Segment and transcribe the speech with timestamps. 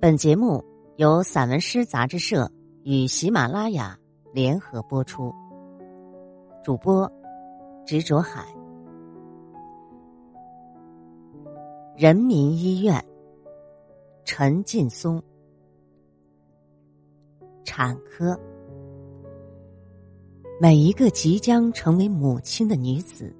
[0.00, 0.64] 本节目
[0.96, 2.48] 由散文诗杂志社
[2.84, 3.98] 与喜马拉雅
[4.32, 5.34] 联合播出，
[6.62, 7.10] 主播
[7.84, 8.46] 执着海。
[11.96, 13.04] 人民医院，
[14.24, 15.20] 陈劲松，
[17.64, 18.38] 产科。
[20.60, 23.32] 每一个即将成为母亲的女子，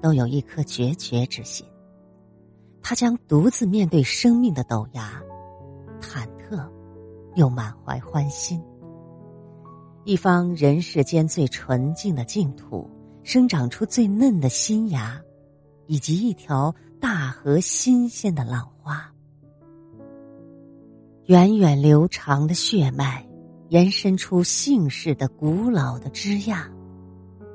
[0.00, 1.66] 都有一颗决绝之心，
[2.80, 5.20] 她将独自面对生命的陡崖。
[6.00, 6.64] 忐忑，
[7.34, 8.62] 又满怀欢欣。
[10.04, 12.88] 一方人世间最纯净的净土，
[13.24, 15.20] 生长出最嫩的新芽，
[15.86, 19.12] 以及一条大河新鲜的浪花。
[21.26, 23.26] 源远流长的血脉，
[23.70, 26.68] 延伸出姓氏的古老的枝桠，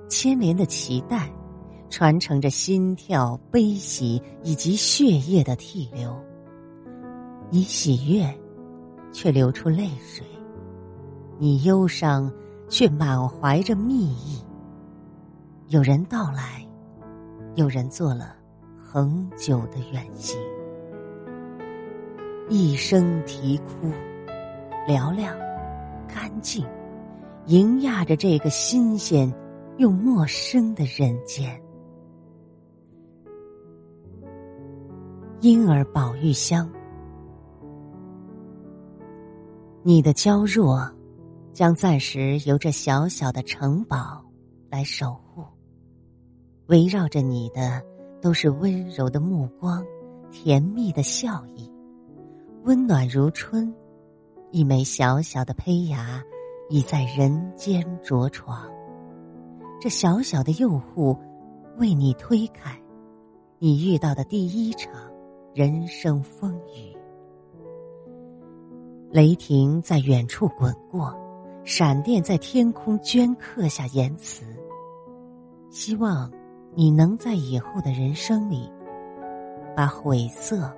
[0.07, 1.29] 牵连的脐带，
[1.89, 6.17] 传承着心跳、悲喜以及血液的涕流。
[7.49, 8.33] 你喜悦，
[9.11, 10.25] 却流出泪水；
[11.37, 12.31] 你忧伤，
[12.69, 14.41] 却满怀着蜜意。
[15.67, 16.65] 有人到来，
[17.55, 18.33] 有人做了
[18.79, 20.39] 恒久的远行。
[22.47, 23.91] 一声啼哭，
[24.87, 25.35] 嘹亮、
[26.15, 26.65] 干净，
[27.47, 29.29] 萦压着这个新鲜
[29.77, 31.61] 又陌生的人间。
[35.41, 36.71] 婴儿保育箱。
[39.83, 40.89] 你的娇弱，
[41.51, 44.23] 将暂时由这小小的城堡
[44.69, 45.43] 来守护。
[46.67, 47.83] 围绕着你的
[48.21, 49.85] 都是温柔的目光，
[50.31, 51.69] 甜蜜的笑意，
[52.63, 53.71] 温暖如春。
[54.55, 56.23] 一枚小小的胚芽
[56.69, 58.65] 已在人间着床，
[59.81, 61.19] 这小小的诱惑
[61.77, 62.81] 为你推开
[63.59, 64.93] 你遇到的第一场
[65.53, 66.95] 人生风雨。
[69.11, 71.13] 雷霆在远处滚过，
[71.65, 74.45] 闪电在天空镌刻下言辞。
[75.69, 76.31] 希望
[76.73, 78.71] 你能在以后的人生里，
[79.75, 80.73] 把晦涩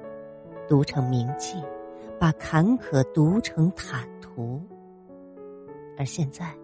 [0.67, 1.57] 读成铭记，
[2.19, 4.61] 把坎坷读成坦途。
[5.97, 6.55] 而现在，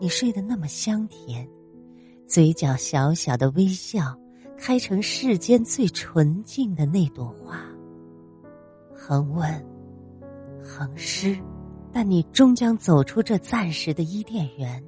[0.00, 1.48] 你睡得那么香甜，
[2.26, 4.18] 嘴角小小的微笑，
[4.56, 7.60] 开成世间最纯净的那朵花，
[8.94, 9.66] 恒温。
[10.66, 11.38] 恒湿，
[11.92, 14.82] 但你终将走出这暂时的伊甸园。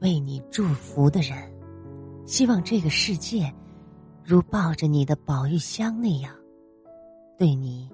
[0.00, 1.36] 为你祝福的人，
[2.24, 3.52] 希望这个世界
[4.24, 6.34] 如抱着你的宝玉香那样，
[7.36, 7.90] 对你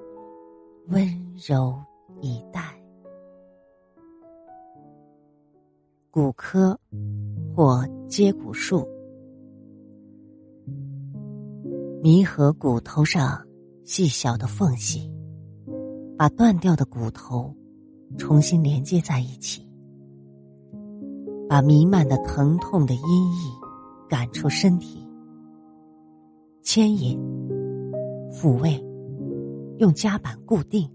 [0.88, 1.06] 温
[1.36, 1.76] 柔
[2.20, 2.62] 以待。
[6.10, 6.78] 骨科
[7.54, 8.86] 或接骨术，
[12.02, 13.44] 弥合骨头上
[13.84, 15.10] 细小的缝隙。
[16.16, 17.52] 把断掉的骨头
[18.16, 19.68] 重新连接在一起，
[21.48, 25.04] 把弥漫的疼痛的阴翳赶出身体，
[26.62, 27.18] 牵引、
[28.30, 28.80] 抚慰，
[29.78, 30.88] 用夹板固定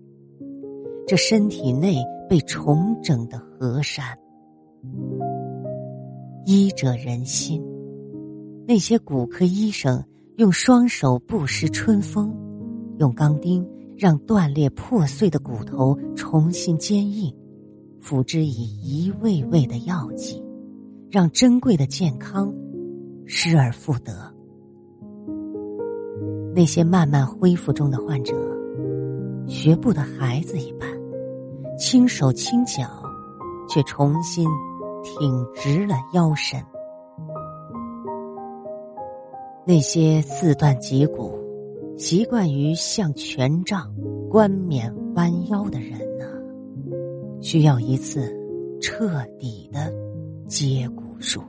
[1.07, 4.17] 这身体内被重整的河山。
[6.45, 7.63] 医者仁心，
[8.68, 10.03] 那些骨科医生
[10.38, 12.35] 用双手不识春风，
[12.97, 13.68] 用钢钉。
[14.01, 17.35] 让断裂破碎的骨头重新坚硬，
[18.00, 20.41] 辅之以一味味的药剂，
[21.12, 22.50] 让珍贵的健康
[23.25, 24.34] 失而复得。
[26.56, 28.34] 那些慢慢恢复中的患者，
[29.50, 30.88] 学步的孩子一般，
[31.78, 32.88] 轻手轻脚，
[33.68, 34.48] 却重新
[35.04, 36.64] 挺直了腰身。
[39.66, 41.38] 那些四断脊骨。
[41.98, 43.94] 习惯于向权杖
[44.30, 46.26] 冠冕弯腰的人呢，
[47.42, 48.34] 需要一次
[48.80, 49.94] 彻底的
[50.48, 51.44] 接骨术。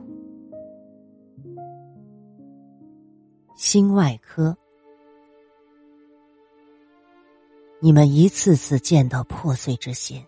[3.55, 4.53] 心外科，
[7.83, 10.23] 你们一次次见到破碎之心，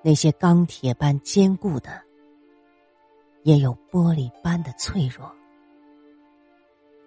[0.00, 2.00] 那些钢铁般坚固的，
[3.42, 5.28] 也有玻璃般的脆弱。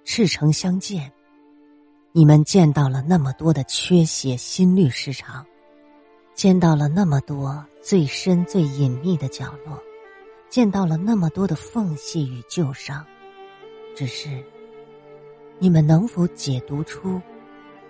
[0.04, 1.10] 赤诚相见。
[2.12, 5.46] 你们见到了那么多的缺血、心律失常，
[6.34, 9.82] 见到了那么多最深、最隐秘的角落，
[10.50, 13.06] 见到了那么多的缝隙与旧伤。
[13.96, 14.44] 只是，
[15.60, 17.22] 你们能否解读出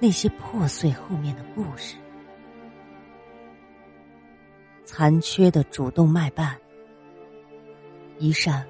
[0.02, 1.96] 那些破碎后面的故事？
[4.84, 6.58] 残缺的主动脉瓣，
[8.18, 8.68] 一扇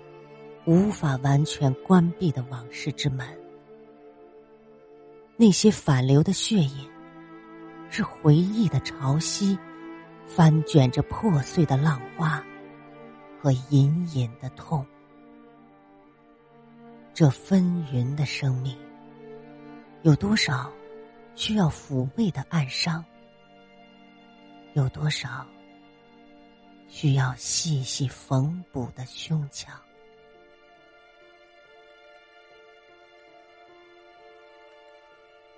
[0.65, 3.25] 无法完全关闭的往事之门。
[5.37, 6.85] 那些反流的血液，
[7.89, 9.57] 是回忆的潮汐，
[10.27, 12.43] 翻卷着破碎的浪花
[13.41, 14.85] 和隐隐的痛。
[17.13, 18.77] 这纷纭的生命，
[20.01, 20.69] 有多少
[21.41, 23.03] 需要抚慰的暗伤？
[24.75, 25.43] 有多少
[26.87, 29.75] 需要细细缝补的胸腔？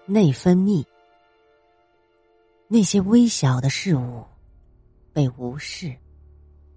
[0.05, 0.85] 内分泌，
[2.69, 4.25] 那些微小的事物
[5.11, 5.93] 被无视、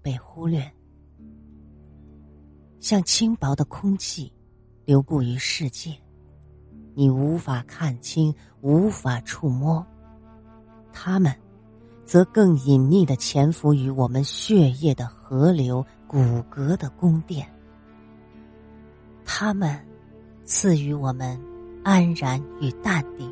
[0.01, 0.69] 被忽略，
[2.81, 4.33] 像轻薄的空气。
[4.83, 5.97] 流布于世界，
[6.99, 9.85] 你无法看清，无法触摸；
[10.91, 11.31] 他们，
[12.05, 16.17] 则更隐秘的潜伏于我们血液的河流、骨
[16.51, 17.47] 骼的宫殿。
[19.23, 19.79] 他们，
[20.43, 21.39] 赐予我们
[21.83, 23.31] 安然与淡定，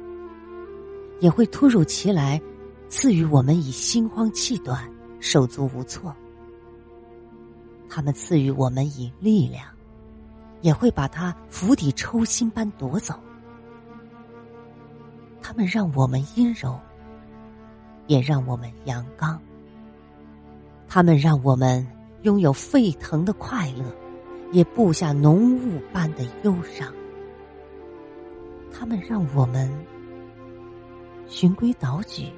[1.19, 2.39] 也会突如其来，
[2.87, 4.87] 赐予我们以心慌气短、
[5.19, 6.15] 手足无措。
[7.89, 9.65] 他们赐予我们以力量。
[10.61, 13.13] 也会把他釜底抽薪般夺走。
[15.47, 16.75] 他们让我们阴柔，
[18.07, 19.39] 也让我们阳刚。
[20.87, 21.85] 他们让我们
[22.23, 23.95] 拥有沸腾的快乐，
[24.51, 26.91] 也布下浓雾般的忧伤。
[28.73, 29.71] 他们让我们
[31.27, 32.33] 循规蹈矩，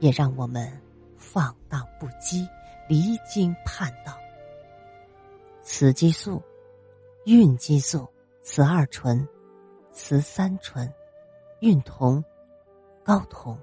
[0.00, 0.68] 也让我们
[1.16, 2.44] 放荡不羁、
[2.88, 4.18] 离经叛道。
[5.62, 6.42] 雌激素。
[7.26, 8.06] 孕激素、
[8.42, 9.26] 雌二醇、
[9.92, 10.92] 雌三醇、
[11.64, 12.22] 孕酮、
[13.06, 13.58] 睾酮、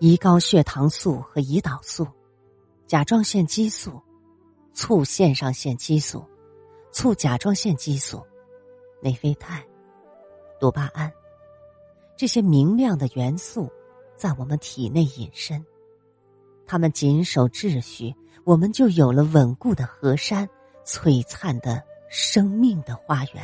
[0.00, 2.06] 胰高血糖素和胰岛素、
[2.86, 4.00] 甲状腺激素、
[4.72, 6.24] 促腺上腺激素、
[6.90, 8.24] 促甲状腺激素、
[9.02, 9.62] 内啡肽、
[10.58, 11.12] 多巴胺，
[12.16, 13.70] 这些明亮的元素
[14.16, 15.62] 在我们体内隐身，
[16.66, 20.48] 它们谨守秩序，我们就有了稳固的河山、
[20.86, 21.82] 璀璨的。
[22.08, 23.42] 生命的花园，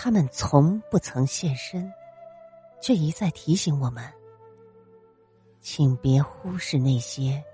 [0.00, 1.92] 他们从不曾现身，
[2.80, 4.04] 却一再提醒我们：
[5.60, 7.44] 请别忽视那些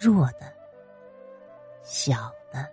[0.00, 0.50] 弱的、
[1.82, 2.66] 小的。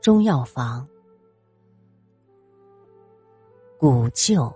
[0.00, 0.86] 中药房，
[3.78, 4.52] 古旧，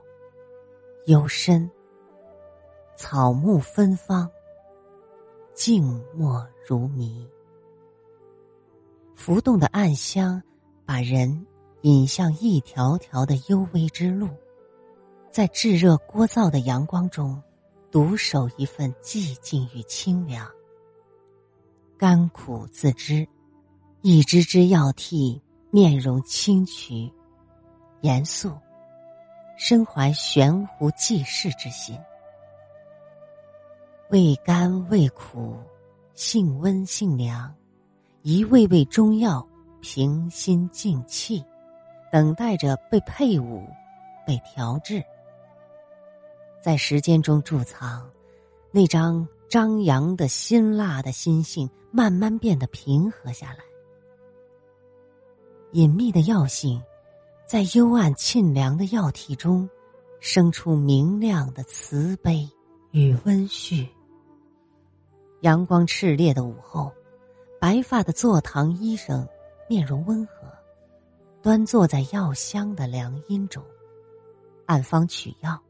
[1.07, 1.71] 幽深。
[2.97, 4.29] 草木芬芳，
[5.55, 7.27] 静默如谜。
[9.21, 10.43] 浮动的暗香，
[10.87, 11.47] 把人
[11.83, 14.31] 引向一条条的幽微之路，
[15.31, 17.39] 在炙热聒噪的阳光中，
[17.91, 20.51] 独守一份寂静与清凉。
[21.99, 23.29] 甘苦自知，
[24.01, 25.39] 一支支药替，
[25.71, 27.13] 面容清癯，
[28.01, 28.57] 严肃，
[29.59, 31.95] 身怀悬壶济世之心。
[34.09, 35.59] 味甘味苦，
[36.15, 37.55] 性温性凉，
[38.23, 39.47] 一味味中药
[39.81, 41.43] 平心静气，
[42.13, 43.67] 等待着被配伍、
[44.27, 45.03] 被调制，
[46.63, 48.07] 在时间中贮藏，
[48.71, 53.59] 那张张扬的辛辣的心性慢慢变得平和下来。
[55.73, 56.83] 隐秘的药性，
[57.47, 59.67] 在幽暗沁凉的药体中，
[60.21, 62.47] 生出明亮的慈悲
[62.91, 63.89] 与温煦。
[65.41, 66.93] 阳光炽烈的午后，
[67.61, 69.29] 白发的坐堂医生
[69.69, 70.33] 面容温和，
[71.43, 73.62] 端坐在药香的凉荫中，
[74.64, 75.61] 按方取药。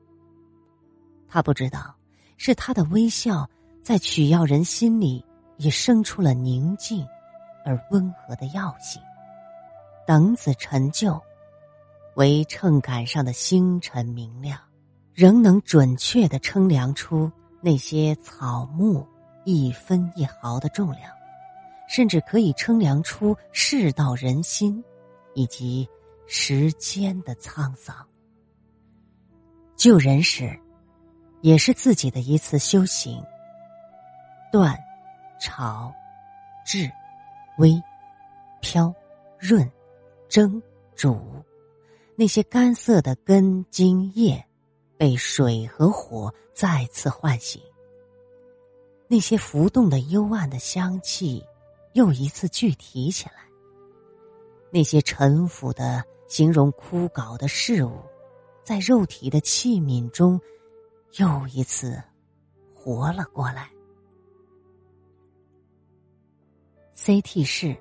[1.28, 1.92] 他不知道，
[2.36, 3.50] 是他的微笑
[3.82, 5.24] 在取药人心里
[5.56, 7.04] 已生出了宁静
[7.64, 9.02] 而温和的药性。
[10.06, 11.20] 等子陈旧，
[12.14, 14.56] 为秤杆上的星辰明亮，
[15.12, 17.30] 仍能准确的称量出
[17.60, 19.04] 那些草木。
[19.44, 21.10] 一分一毫的重量，
[21.90, 24.82] 甚至可以称量出世道人心，
[25.34, 25.88] 以及
[26.24, 27.92] 时间的沧桑。
[29.74, 30.56] 救人时，
[31.40, 33.20] 也是自己的一次修行。
[34.52, 34.78] 断、
[35.40, 35.92] 炒、
[36.64, 36.88] 制、
[37.58, 37.82] 煨、
[38.60, 38.94] 飘、
[39.36, 39.68] 润、
[40.28, 40.62] 蒸、
[40.94, 41.20] 煮，
[42.14, 44.46] 那些干涩的根茎叶，
[44.96, 47.60] 被水和火再次唤醒。
[49.08, 51.44] 那些浮动的幽暗的香气，
[51.92, 53.34] 又一次具体起来。
[54.72, 57.98] 那些陈腐的、形容枯槁的事物，
[58.62, 60.40] 在肉体的器皿中，
[61.18, 62.00] 又一次
[62.74, 63.68] 活了过来。
[66.94, 67.76] CT 室，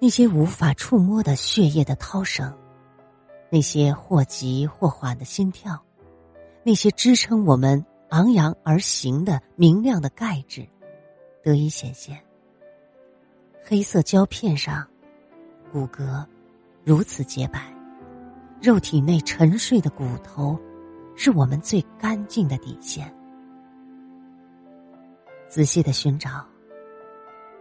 [0.00, 2.52] 那些无法触摸的血液的涛声，
[3.50, 5.80] 那些或急或缓的心跳，
[6.64, 10.66] 那些支撑我们昂扬而行的明亮的钙质，
[11.44, 12.18] 得以显现。
[13.62, 14.84] 黑色胶片上，
[15.70, 16.26] 骨骼
[16.82, 17.72] 如此洁白，
[18.60, 20.58] 肉体内沉睡的骨头，
[21.14, 23.14] 是我们最干净的底线。
[25.48, 26.44] 仔细的寻找。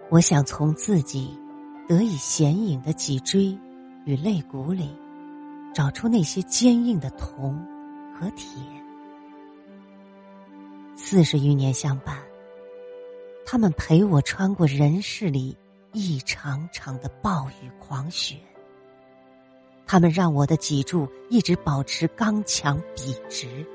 [0.10, 1.40] 我想从自己
[1.88, 3.58] 得以显影的脊椎
[4.06, 4.96] 与肋骨里，
[5.74, 7.56] 找出那些坚硬的铜
[8.14, 8.62] 和铁。
[10.96, 12.18] 四十余年相伴，
[13.46, 15.58] 他们陪我穿过人世里
[15.92, 18.38] 一场场的暴雨狂雪。
[19.86, 23.66] 他们让我的脊柱一直保持刚强笔直，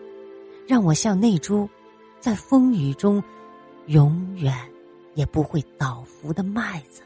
[0.66, 1.68] 让我像那株
[2.20, 3.22] 在风雨中
[3.86, 4.54] 永远。
[5.14, 7.02] 也不会倒伏的麦子。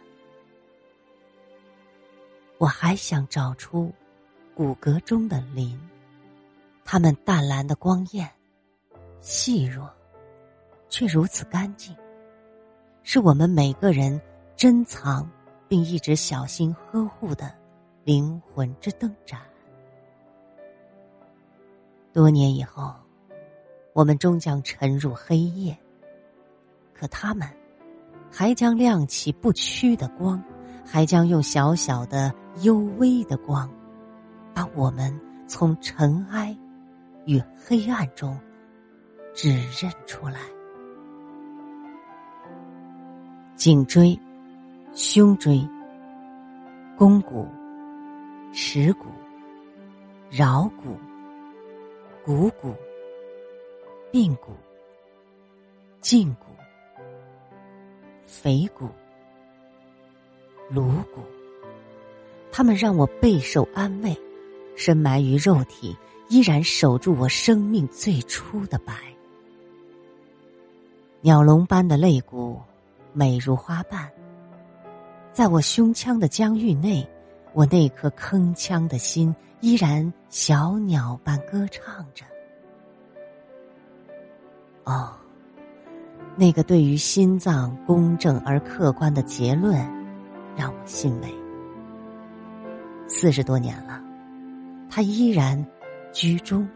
[2.58, 3.90] 我还想找出
[4.54, 5.80] 骨骼中的磷，
[6.84, 8.30] 它们淡蓝的光艳，
[9.22, 9.90] 细弱，
[10.90, 11.96] 却如此干净，
[13.02, 14.20] 是我们每个人
[14.56, 15.28] 珍藏
[15.68, 17.52] 并一直小心呵护的
[18.04, 19.40] 灵魂之灯盏。
[22.12, 22.94] 多年以后，
[23.92, 25.76] 我们终将沉入黑夜，
[26.94, 27.48] 可他们。
[28.34, 30.42] 还将亮起不屈的光，
[30.86, 32.32] 还将用小小的
[32.62, 33.70] 幽微的光，
[34.54, 35.14] 把我们
[35.46, 36.56] 从尘埃
[37.26, 38.34] 与黑暗中
[39.34, 40.40] 指认出来。
[43.62, 44.18] 颈椎、
[44.92, 45.64] 胸椎、
[46.98, 47.46] 肱骨、
[48.52, 49.04] 耻骨、
[50.32, 50.98] 桡骨、
[52.24, 52.74] 股骨、
[54.10, 54.50] 髌骨、
[56.02, 56.46] 胫骨。
[58.26, 58.88] 腓骨、
[60.68, 61.20] 颅骨，
[62.50, 64.12] 他们让我备受安慰，
[64.74, 65.96] 深埋于肉体，
[66.28, 68.92] 依然守住我生命最初的白。
[71.20, 72.60] 鸟笼般的肋骨，
[73.12, 74.10] 美如花瓣。
[75.32, 77.08] 在我胸腔的疆域内，
[77.52, 82.24] 我那颗铿锵的心依然小鸟般歌唱着。
[84.84, 85.12] 哦。
[86.34, 89.76] 那个对于心脏公正而客观的结论，
[90.56, 91.28] 让我欣慰。
[93.06, 94.02] 四十多年了，
[94.88, 95.62] 他依然
[96.10, 96.66] 居中，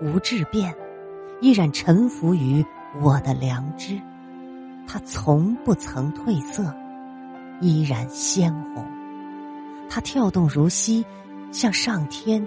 [0.00, 0.72] 无质变，
[1.40, 2.64] 依然臣服于
[3.00, 4.00] 我的良知。
[4.86, 6.74] 他从不曾褪色，
[7.60, 8.86] 依然鲜红。
[9.88, 11.04] 他跳动如昔，
[11.52, 12.46] 向上天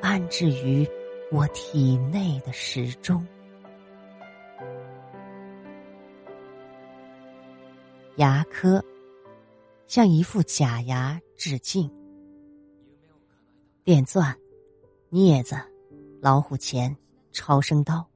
[0.00, 0.88] 安置于
[1.30, 3.26] 我体内的时钟。
[8.16, 8.84] 牙科，
[9.86, 11.90] 向一副假牙致敬。
[13.84, 14.36] 电钻、
[15.10, 15.56] 镊子、
[16.20, 16.94] 老虎钳、
[17.32, 18.06] 超声刀，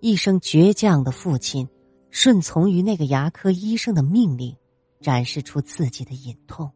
[0.00, 1.68] 一生倔强的父亲，
[2.10, 4.56] 顺从于那个牙科医生的命令，
[5.00, 6.70] 展示出自己的隐痛。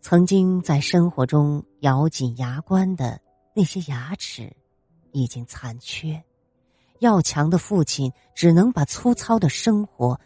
[0.00, 3.20] 曾经在生活中咬紧牙关的
[3.54, 4.54] 那些牙齿，
[5.12, 6.22] 已经残缺。
[7.00, 10.18] 要强的父亲只能把粗糙的生活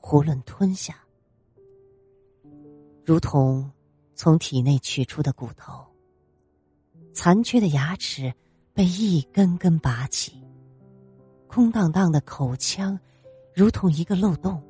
[0.00, 0.96] 囫囵吞下，
[3.04, 3.72] 如同
[4.14, 5.84] 从体内取出的骨头。
[7.12, 8.34] 残缺的牙齿
[8.72, 10.40] 被一根根拔起，
[11.54, 12.98] 空荡荡的口腔
[13.54, 14.60] 如同一个漏洞，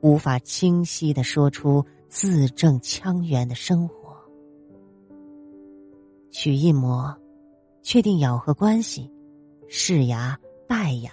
[0.00, 4.16] 无法清晰的说出字正腔圆的生活。
[6.32, 7.16] 取一膜，
[7.80, 9.08] 确定咬合关系，
[9.68, 10.36] 试牙。
[10.66, 11.12] 戴牙，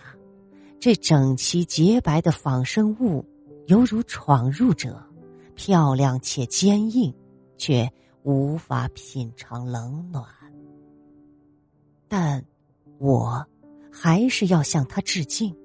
[0.79, 3.23] 这整齐洁白的仿生物，
[3.67, 4.99] 犹如闯入者，
[5.53, 7.13] 漂亮且坚硬，
[7.55, 7.87] 却
[8.23, 10.25] 无法品尝冷暖。
[12.07, 12.43] 但，
[12.97, 13.45] 我
[13.99, 15.55] 还是要向他致敬。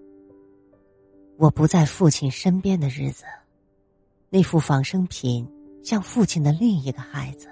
[1.36, 3.24] 我不在父亲身边的日子，
[4.30, 5.46] 那副仿生品
[5.84, 7.46] 像父亲的另一个孩子，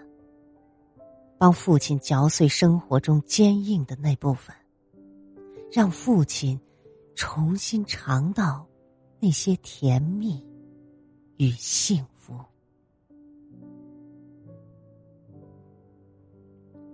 [1.36, 4.56] 帮父亲嚼碎生活中坚硬的那部分。
[5.70, 6.58] 让父亲
[7.14, 8.66] 重新尝到
[9.20, 10.42] 那些甜蜜
[11.36, 12.34] 与幸福。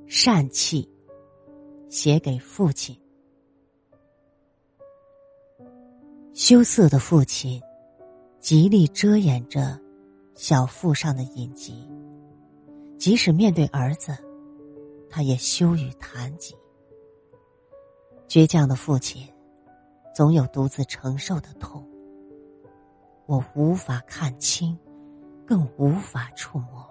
[0.06, 0.90] 善气
[1.88, 3.00] 写给父亲。
[6.36, 7.58] 羞涩的父亲
[8.40, 9.80] 极力遮掩着
[10.34, 11.88] 小腹上的隐疾，
[12.98, 14.14] 即使面对儿子，
[15.08, 16.54] 他也羞于谈及。
[18.28, 19.26] 倔强的父亲，
[20.14, 21.82] 总有独自承受的痛。
[23.24, 24.78] 我无法看清，
[25.46, 26.86] 更无法触摸。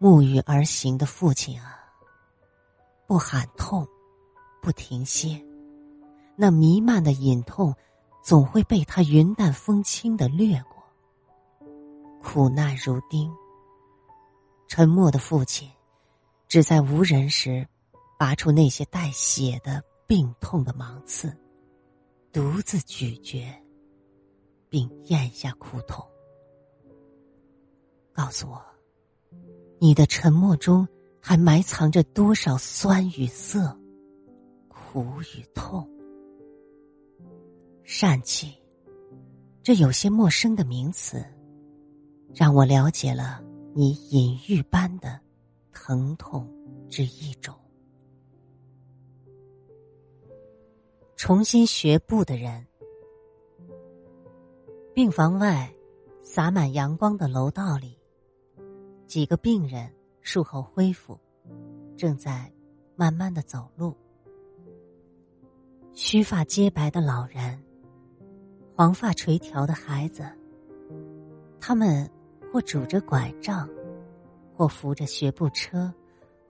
[0.00, 1.78] 沐浴而行的父亲啊，
[3.06, 3.86] 不喊痛，
[4.60, 5.40] 不停歇，
[6.36, 7.74] 那弥漫的隐痛，
[8.22, 10.76] 总会被他云淡风轻的掠过。
[12.22, 13.32] 苦难如钉，
[14.68, 15.70] 沉默的父亲，
[16.46, 17.66] 只在无人时，
[18.18, 21.34] 拔出那些带血的病痛的芒刺。
[22.32, 23.46] 独自咀嚼，
[24.68, 26.04] 并咽下苦痛。
[28.12, 28.62] 告诉我，
[29.78, 30.86] 你的沉默中
[31.20, 33.74] 还埋藏着多少酸与涩、
[34.68, 35.88] 苦与痛？
[37.86, 38.52] 疝气，
[39.62, 41.24] 这有些陌生的名词，
[42.34, 43.40] 让我了解了
[43.74, 45.20] 你隐喻般的
[45.72, 46.52] 疼痛
[46.90, 47.54] 之一种。
[51.14, 52.66] 重新学步的人，
[54.92, 55.72] 病房外
[56.22, 57.96] 洒满阳光的楼道里，
[59.06, 59.88] 几个病人
[60.20, 61.16] 术后恢复，
[61.96, 62.52] 正在
[62.96, 63.96] 慢慢的走路。
[65.94, 67.62] 须发皆白的老人，
[68.76, 70.22] 黄发垂髫的孩子，
[71.58, 72.06] 他们
[72.52, 73.66] 或拄着拐杖，
[74.54, 75.90] 或扶着学步车，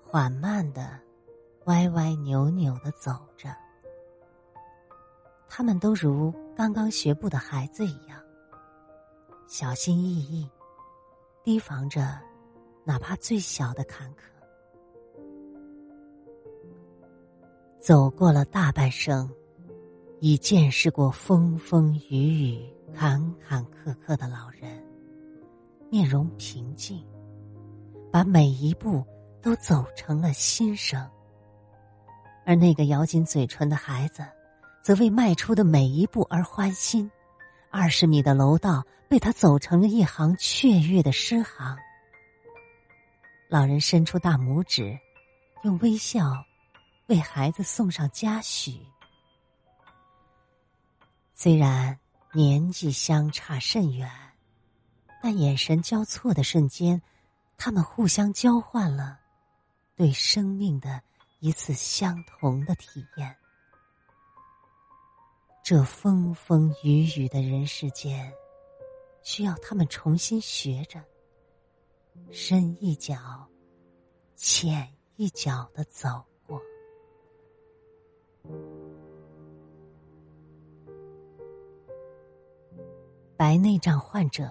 [0.02, 0.99] 缓慢的、
[1.66, 3.49] 歪歪扭扭的走着。
[5.49, 8.21] 他们都如刚刚学步的孩子一样，
[9.47, 10.50] 小心翼翼，
[11.45, 12.18] 提防着
[12.83, 14.23] 哪怕最小的坎坷。
[17.78, 19.30] 走过了大半生，
[20.20, 24.82] 已见识过风风雨雨、坎坎坷坷的老人，
[25.90, 27.04] 面容平静，
[28.11, 29.04] 把每一步
[29.42, 31.08] 都走成了心声。
[32.44, 34.25] 而那个咬紧嘴唇的孩子。
[34.86, 37.10] 则为迈出的每一步而欢心，
[37.73, 41.76] 二十米的楼道被他走成了一行雀跃的诗行。
[43.50, 44.97] 老人伸出大拇指，
[45.64, 46.30] 用微笑
[47.08, 48.78] 为孩子送上嘉许。
[51.38, 52.00] 虽然
[52.32, 54.10] 年纪相差甚远，
[55.22, 57.02] 但眼神交错的瞬间，
[57.58, 59.20] 他们互相交换了
[59.94, 61.02] 对生命的
[61.40, 63.36] 一次相同的体验。
[65.62, 68.32] 这风风雨雨的人世间，
[69.22, 71.04] 需要他们重新学着，
[72.32, 73.46] 深一脚，
[74.36, 76.58] 浅一脚的走过。
[83.36, 84.50] 白内障患者，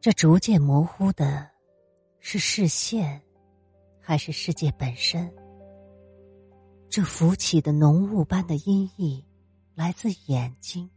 [0.00, 1.50] 这逐渐模糊的，
[2.18, 3.20] 是视线，
[4.00, 5.30] 还是世界本身？
[6.88, 9.22] 这浮起的浓雾般的阴翳。
[9.74, 10.88] 来自眼睛，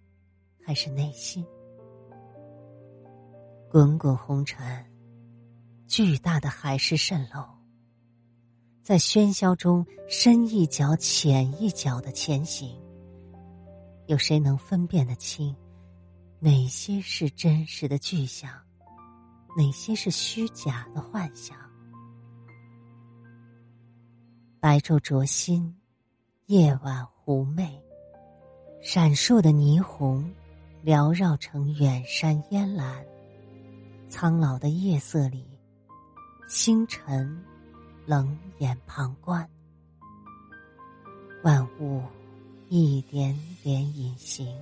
[0.63, 1.43] 还是内心？
[3.71, 4.85] 滚滚红尘，
[5.87, 7.43] 巨大的海市蜃楼，
[8.83, 12.79] 在喧嚣中深一脚浅一脚的前行。
[14.05, 15.55] 有谁能分辨得清，
[16.39, 18.51] 哪些是真实的具象，
[19.57, 21.57] 哪些是虚假的幻想？
[24.59, 25.75] 白昼灼心，
[26.45, 27.81] 夜晚狐媚。
[28.83, 30.31] 闪烁的霓虹，
[30.85, 33.03] 缭绕成远山烟岚。
[34.07, 35.43] 苍老的夜色里，
[36.47, 37.43] 星辰
[38.05, 39.49] 冷眼旁观。
[41.43, 42.03] 万物
[42.69, 44.55] 一点点隐形，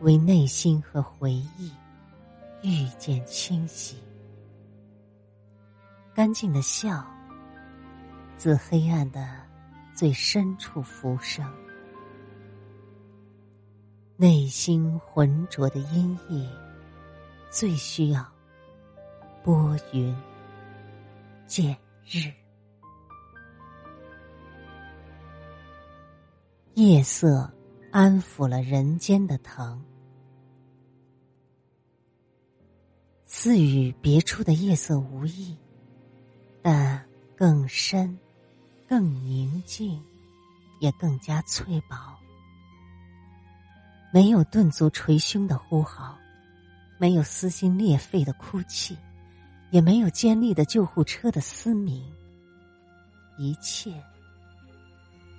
[0.00, 1.72] 为内心和回忆
[2.62, 3.96] 遇见清晰。
[6.14, 7.04] 干净的笑，
[8.36, 9.28] 自黑暗的
[9.94, 11.44] 最深处浮生。
[14.16, 16.46] 内心浑浊的阴翳，
[17.50, 18.26] 最需要
[19.42, 20.14] 拨云
[21.46, 22.30] 见日。
[26.74, 27.50] 夜色
[27.90, 29.82] 安抚了人间的疼，
[33.42, 35.56] 似与别处的夜色无异，
[36.60, 37.02] 但
[37.34, 38.18] 更深、
[38.86, 39.98] 更宁静，
[40.78, 41.96] 也更加脆薄。
[44.12, 46.18] 没有顿足捶胸的呼号，
[46.98, 48.94] 没有撕心裂肺的哭泣，
[49.70, 52.04] 也没有尖利的救护车的嘶鸣。
[53.38, 53.90] 一切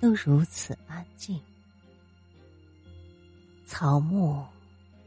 [0.00, 1.40] 都如此安静。
[3.64, 4.44] 草木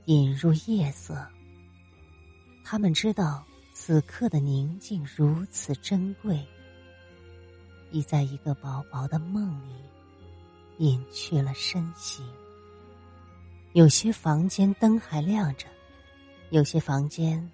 [0.06, 1.28] 引入夜色，
[2.68, 6.44] 他们知道此刻的宁静如此珍贵。
[7.92, 9.76] 已在一个薄薄的梦里
[10.80, 12.26] 隐去了身形。
[13.74, 15.68] 有些房间灯还亮着，
[16.50, 17.50] 有些房间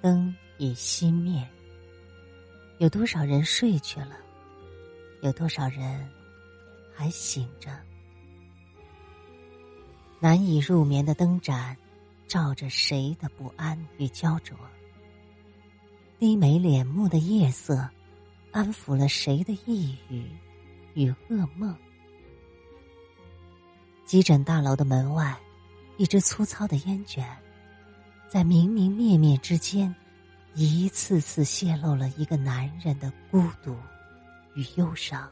[0.00, 1.46] 灯已熄灭。
[2.78, 4.16] 有多少人睡去了？
[5.20, 6.08] 有多少人
[6.92, 7.70] 还醒着？
[10.18, 11.76] 难以入眠的灯盏，
[12.26, 14.56] 照着谁的不安与焦灼？
[16.18, 17.88] 低眉敛目的夜色，
[18.50, 20.26] 安抚了谁的抑郁
[20.94, 21.76] 与噩梦？
[24.04, 25.36] 急诊大楼的门外，
[25.96, 27.26] 一支粗糙的烟卷，
[28.28, 29.94] 在明明灭灭之间。
[30.56, 33.76] 一次次泄露了一个男人的孤独
[34.54, 35.28] 与忧伤。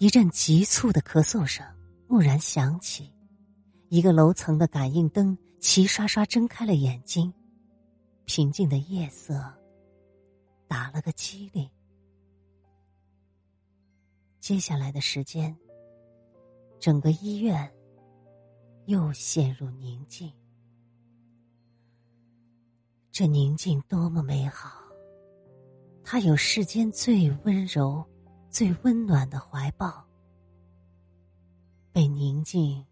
[0.00, 1.64] 一阵急促的咳嗽声
[2.08, 3.08] 蓦然响起，
[3.96, 7.32] 一个楼层的感应灯齐刷刷睁开了眼睛，
[8.26, 9.42] 平静的夜色
[10.68, 11.66] 打了个激灵。
[14.38, 15.56] 接下来的时间，
[16.78, 17.72] 整个医院
[18.84, 20.30] 又陷入宁静。
[23.10, 24.78] 这宁静多么美好！
[26.04, 28.04] 它有世间最温柔、
[28.50, 30.06] 最温暖的怀抱。
[31.94, 32.84] 被宁静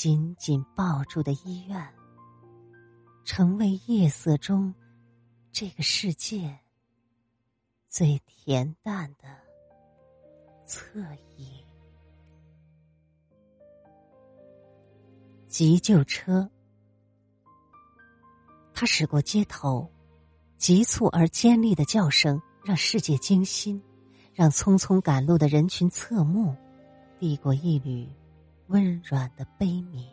[0.00, 1.94] 紧紧抱住的医院，
[3.22, 4.74] 成为夜色中
[5.52, 6.58] 这个世界
[7.86, 9.28] 最恬淡的
[10.64, 11.00] 侧
[11.36, 11.46] 影。
[15.48, 16.50] 急救车。
[18.72, 19.86] 他驶过街头，
[20.56, 23.78] 急促而尖利的叫声让世界惊心，
[24.32, 26.56] 让匆匆赶路的人群侧目，
[27.18, 28.08] 递过一缕
[28.70, 30.06] 温软的悲悯。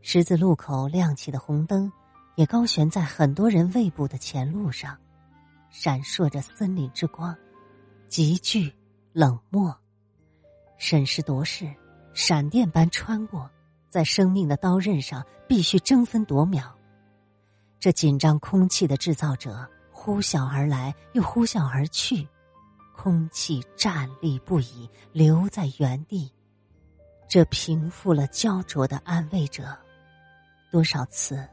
[0.00, 1.92] 十字路口亮起的红灯，
[2.34, 4.96] 也高悬在很多人胃部的前路上，
[5.68, 7.36] 闪烁着森林之光，
[8.08, 8.72] 极具
[9.12, 9.76] 冷漠，
[10.78, 11.70] 审时度势，
[12.14, 13.50] 闪电般穿过。
[13.88, 16.74] 在生命的刀刃上，必须争分夺秒。
[17.78, 22.26] 这紧张空气的制造者呼啸而来，又呼啸而去，
[22.94, 26.30] 空气站立不已，留在原地。
[27.28, 29.76] 这平复了焦灼的安慰者，
[30.70, 31.46] 多少次，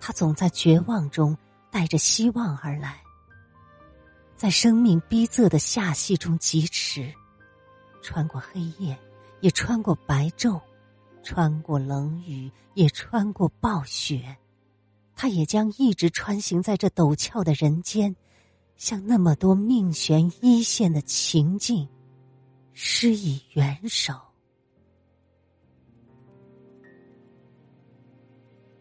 [0.00, 1.36] 他总在绝望中
[1.70, 3.00] 带着希望而来，
[4.36, 7.12] 在生命逼仄的下隙中疾驰，
[8.02, 8.98] 穿过黑夜，
[9.40, 10.60] 也穿过白昼。
[11.28, 14.36] 穿过冷雨，也穿过暴雪，
[15.16, 18.14] 他也将一直穿行在这陡峭的人间，
[18.76, 21.88] 向那么多命悬一线的情境
[22.74, 24.14] 施以援手。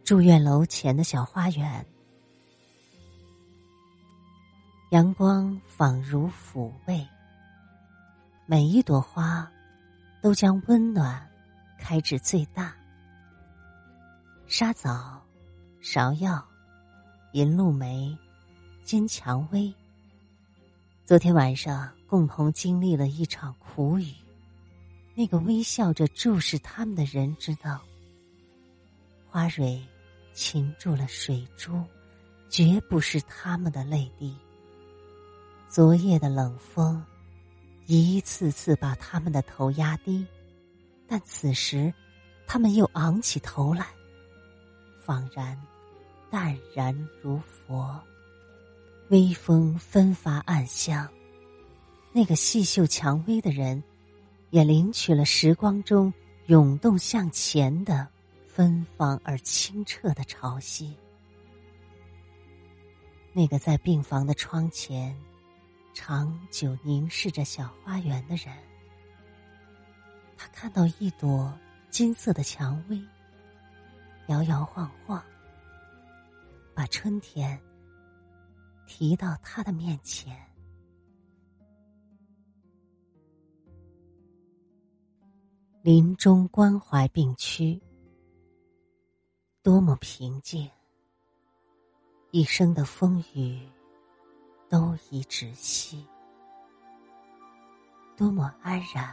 [0.05, 1.83] 住院楼前的小花园，
[4.91, 7.03] 阳光仿如抚慰，
[8.45, 9.51] 每一朵花
[10.21, 11.27] 都将温暖。
[11.77, 12.73] 开至最大，
[14.47, 15.21] 沙枣、
[15.83, 16.43] 芍药、
[17.33, 18.17] 银露梅、
[18.83, 19.71] 金蔷薇。
[21.03, 24.11] 昨天晚上共同经历了一场苦雨，
[25.13, 27.79] 那个微笑着注视他们的人知道，
[29.29, 29.79] 花蕊
[30.35, 31.81] 擒住了水珠，
[32.49, 34.35] 绝不是他们的泪滴。
[35.69, 37.03] 昨夜的冷风，
[37.87, 40.27] 一次次把他们的头压低。
[41.07, 41.93] 但此时，
[42.45, 43.87] 他们又昂起头来，
[45.05, 45.59] 恍然
[46.29, 47.99] 淡然如佛。
[49.09, 51.07] 微风分发暗香，
[52.11, 53.83] 那个细嗅蔷薇的人，
[54.49, 56.11] 也领取了时光中
[56.47, 58.07] 涌动向前的
[58.55, 60.95] 芬芳而清澈的潮汐。
[63.33, 65.13] 那个在病房的窗前，
[65.93, 68.55] 长久凝视着小花园的人。
[70.37, 71.53] 他看到一朵
[71.89, 72.97] 金色的蔷薇，
[74.27, 75.21] 摇摇晃晃，
[76.73, 77.61] 把春天
[78.87, 80.33] 提到他的面前。
[85.81, 87.79] 临终关怀病区，
[89.65, 90.69] 多么平静，
[92.29, 93.67] 一生的风雨
[94.69, 96.05] 都已止息，
[98.15, 99.11] 多么安然。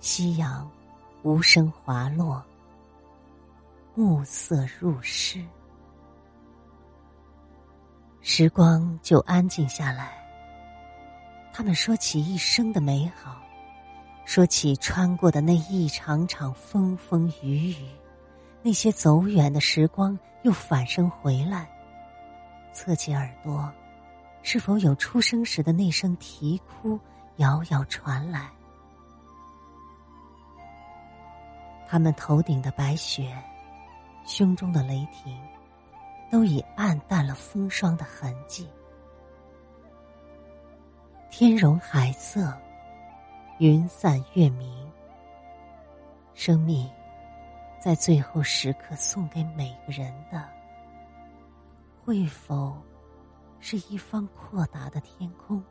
[0.00, 0.66] 夕阳
[1.22, 2.42] 无声滑落，
[3.94, 5.44] 暮色入室，
[8.22, 10.16] 时光就安静下来。
[11.52, 13.38] 他们说起一生的美好，
[14.24, 17.86] 说起穿过的那一场场风风雨雨，
[18.66, 21.70] 那些走远的时光又返身回来，
[22.72, 23.72] 侧起耳朵，
[24.42, 26.98] 是否有出生时的那声啼哭
[27.36, 28.50] 遥遥传来？
[31.86, 33.32] 他们头顶的白雪，
[34.24, 35.40] 胸中的雷霆，
[36.28, 38.68] 都已暗淡了风霜的痕迹。
[41.30, 42.52] 天融海色，
[43.60, 44.90] 云散月明。
[46.34, 46.90] 生命，
[47.86, 50.42] 在最后时刻送给每个人的，
[52.04, 52.76] 会否？
[53.60, 55.62] 是一方阔达的天空，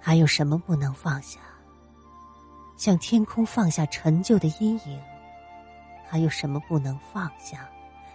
[0.00, 1.40] 还有什么不能放下？
[2.78, 4.98] 向天空放下陈旧的阴影，
[6.08, 7.68] 还有什么不能放下？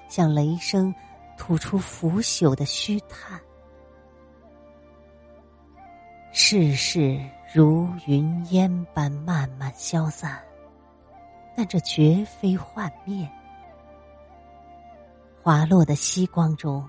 [0.09, 0.91] 向雷声
[1.37, 3.39] 吐出腐朽的虚叹。
[6.31, 10.41] 世事如云烟般慢慢消散，
[11.61, 13.31] 但这绝非幻灭。
[15.43, 16.83] 滑落的夕光中，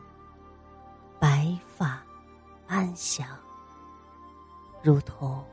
[1.20, 2.02] 白发
[2.66, 3.38] 安详，
[4.82, 5.44] 如同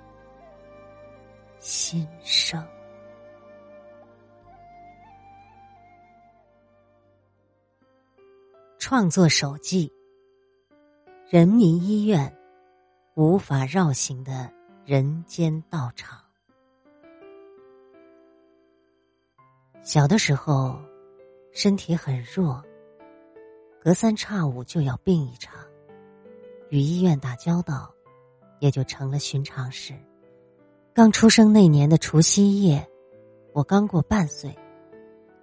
[1.59, 2.65] 新生。
[8.77, 9.91] 创作手记：
[11.27, 12.33] 人民医院
[13.15, 14.49] 无法绕行的
[14.85, 16.28] 人间道场。
[19.81, 20.79] 小的时候，
[21.51, 22.63] 身体很弱。
[23.81, 25.55] 隔三差五就要病一场，
[26.69, 27.89] 与医院打交道，
[28.59, 29.93] 也就成了寻常事。
[30.93, 32.85] 刚出生那年的除夕夜，
[33.53, 34.53] 我刚过半岁，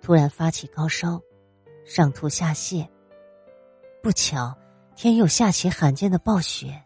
[0.03, 1.19] 突然发起高烧，
[1.85, 2.87] 上吐下泻。
[4.03, 4.55] 不巧，
[4.95, 6.81] 天又下起罕见的暴雪。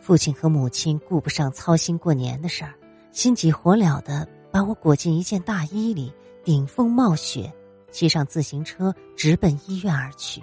[0.00, 2.72] 父亲和母亲顾不上操心过年的事儿，
[3.12, 6.10] 心急火燎的把我裹进一件大衣里，
[6.48, 7.52] 顶风冒雪。
[7.90, 10.42] 骑上自行车，直奔医院而去。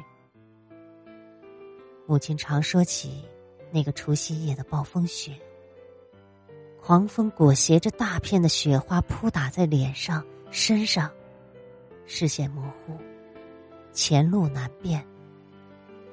[2.05, 3.25] 母亲常说起
[3.71, 5.31] 那个除夕夜的暴风雪，
[6.79, 11.09] 狂风裹挟着大片的雪花扑打在脸上、身上，
[12.05, 12.95] 视线模糊，
[13.91, 15.03] 前路难辨。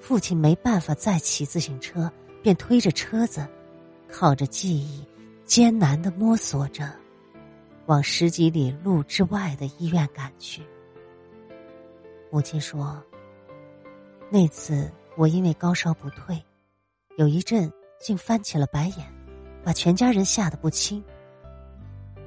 [0.01, 2.11] 父亲没办法再骑自行车，
[2.43, 3.47] 便推着车子，
[4.11, 5.07] 靠着记忆，
[5.45, 6.91] 艰难的摸索着，
[7.87, 10.62] 往十几里路之外的医院赶去。
[12.31, 13.03] 母亲说
[14.31, 16.42] ：“那次我因为高烧不退，
[17.16, 19.12] 有一阵竟翻起了白眼，
[19.64, 21.03] 把全家人吓得不轻。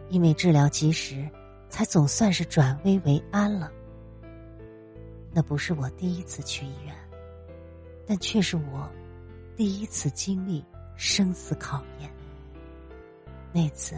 [0.10, 1.28] 因为治疗及时，
[1.68, 3.72] 才总算是转危为安了。
[5.34, 6.96] 那不是我第一次去医院，
[8.06, 8.88] 但却是我
[9.56, 10.64] 第一次经历
[10.96, 12.10] 生死考验。
[13.52, 13.96] 那次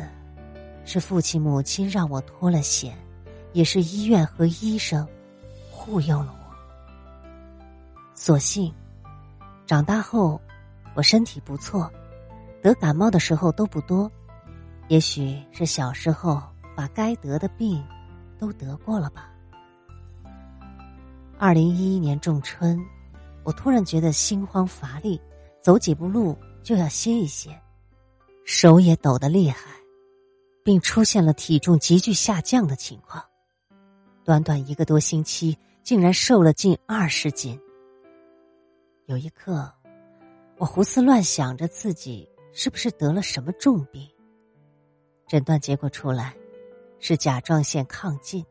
[0.87, 2.97] 是父亲母亲让我脱了险，
[3.51, 5.05] 也是医院和医生。”
[5.69, 6.55] 护佑了我。
[8.15, 8.73] 所幸，
[9.65, 10.41] 长大后
[10.95, 11.91] 我身体不错，
[12.61, 14.09] 得感冒的时候都不多。
[14.87, 16.41] 也许是小时候
[16.75, 17.83] 把该得的病
[18.39, 19.29] 都得过了吧。
[21.37, 22.81] 二零一一年仲春，
[23.43, 25.21] 我突然觉得心慌乏力，
[25.61, 27.49] 走几步路就要歇一歇，
[28.45, 29.69] 手也抖得厉害，
[30.67, 33.23] 并出现了体重急剧下降的情况。
[34.25, 35.57] 短短一个多星期。
[35.87, 37.57] 竟然瘦了近二十斤。
[39.05, 39.71] 有一刻，
[40.57, 44.05] 我胡思乱想着自己是不是得了什么重病。
[45.29, 46.35] 诊断结果出来，
[46.99, 48.45] 是甲状腺亢进，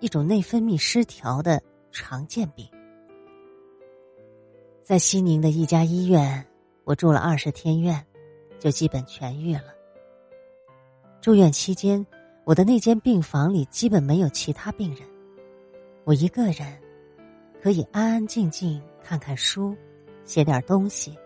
[0.00, 2.68] 一种内分泌失调的常见病。
[4.82, 6.44] 在西宁的一家医院，
[6.82, 8.04] 我住了二十天院，
[8.58, 9.81] 就基本痊愈了。
[11.22, 12.04] 住院期间，
[12.42, 15.06] 我的那间病房里基本没有其他病人。
[16.02, 16.76] 我一个人，
[17.62, 19.76] 可以安安静静看看书，
[20.24, 21.16] 写点东西，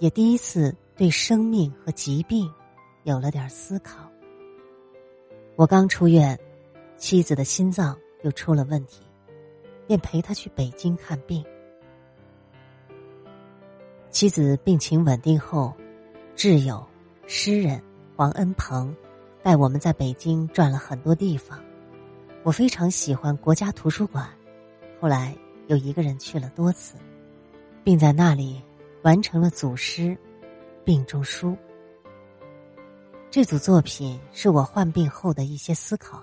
[0.00, 2.52] 也第一次对生命和疾病
[3.04, 4.10] 有了点思考。
[5.54, 6.36] 我刚出院，
[6.96, 9.02] 妻子的心脏又出了问题，
[9.86, 11.44] 便陪他去北京看病。
[14.10, 15.72] 妻子病情稳定后，
[16.34, 16.84] 挚友、
[17.28, 17.80] 诗人
[18.16, 18.92] 黄恩鹏
[19.42, 21.58] 带我们在北京转了很多地方。
[22.44, 24.28] 我非常喜欢国家图书馆，
[25.00, 26.96] 后来又一个人去了多次，
[27.84, 28.62] 并在那里
[29.02, 30.02] 完成了祖师
[30.84, 31.50] 《病中书》。
[33.30, 36.22] 这组作品是我患病后的一些思考，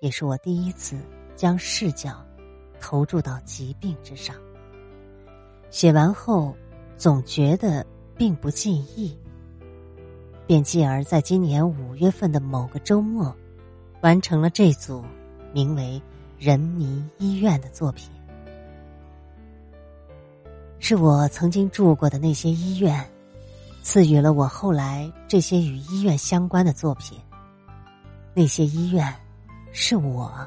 [0.00, 0.98] 也是我第一次
[1.34, 2.24] 将视角
[2.80, 4.36] 投注到疾病之上。
[5.70, 6.54] 写完后，
[6.96, 7.84] 总觉得
[8.16, 9.18] 并不尽意，
[10.46, 13.34] 便继而在今年五月份的某个周末。
[14.02, 15.04] 完成了这组
[15.52, 16.00] 名为
[16.44, 18.10] 《人民医院》的作品。
[20.78, 23.04] 是我曾经住过的那些医院，
[23.82, 27.18] 赐予了我后来这些与医院相关的作品。
[28.34, 29.12] 那些医院，
[29.72, 30.46] 是我，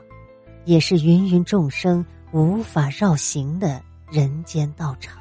[0.63, 5.17] 也是芸芸众生无法绕行的人间道场。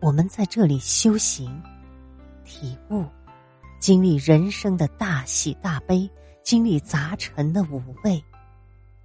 [0.00, 1.62] 我们在这里修行、
[2.44, 3.04] 体悟，
[3.80, 6.08] 经历人生的大喜大悲，
[6.44, 8.22] 经历杂陈的五味，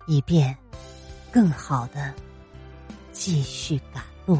[0.05, 0.55] 以便
[1.31, 2.13] 更好的
[3.13, 4.37] 继续赶路。